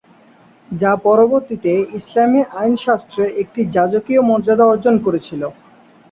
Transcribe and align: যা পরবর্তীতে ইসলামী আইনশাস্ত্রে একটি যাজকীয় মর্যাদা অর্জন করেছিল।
যা 0.71 0.91
পরবর্তীতে 1.05 1.71
ইসলামী 1.99 2.41
আইনশাস্ত্রে 2.55 3.23
একটি 3.41 3.61
যাজকীয় 3.75 4.21
মর্যাদা 4.29 4.65
অর্জন 4.67 4.95
করেছিল। 5.05 5.41